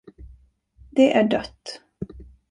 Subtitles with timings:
[0.91, 1.81] Det är dött.